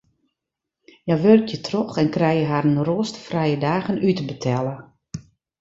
Hja 1.05 1.15
wurkje 1.23 1.57
troch 1.67 1.95
en 2.01 2.13
krije 2.15 2.45
harren 2.51 2.83
roasterfrije 2.87 3.57
dagen 3.67 4.01
útbetelle. 4.09 4.75